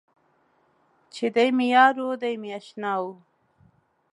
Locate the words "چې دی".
1.13-1.47